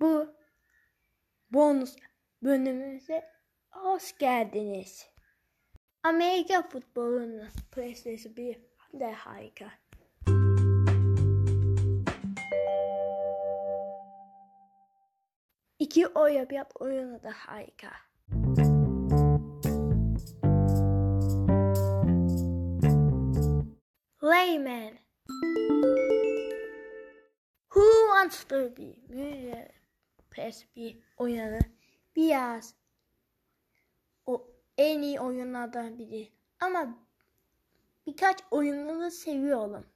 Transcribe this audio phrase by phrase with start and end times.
[0.00, 0.34] Bu
[1.50, 1.96] bonus
[2.42, 3.30] bölümümüze
[3.70, 5.06] hoş geldiniz.
[6.02, 8.58] Amerika futbolunun PlayStation 1
[8.92, 9.72] de harika.
[15.78, 17.90] İki olimpiyat oyunu da harika.
[24.22, 24.98] Layman.
[27.70, 29.78] Who wants to be millionaire?
[30.30, 30.78] PSP
[31.16, 31.58] oyunu
[32.16, 32.74] biraz
[34.26, 36.32] o en iyi oyunlardan biri.
[36.60, 36.98] Ama
[38.06, 39.86] birkaç oyununu seviyorum.